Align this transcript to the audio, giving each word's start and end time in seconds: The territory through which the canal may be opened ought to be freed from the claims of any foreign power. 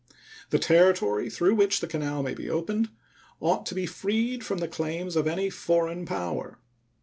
The 0.49 0.57
territory 0.57 1.29
through 1.29 1.53
which 1.53 1.79
the 1.79 1.85
canal 1.85 2.23
may 2.23 2.33
be 2.33 2.49
opened 2.49 2.89
ought 3.39 3.67
to 3.67 3.75
be 3.75 3.85
freed 3.85 4.43
from 4.43 4.57
the 4.57 4.67
claims 4.67 5.15
of 5.15 5.27
any 5.27 5.51
foreign 5.51 6.07
power. 6.07 6.57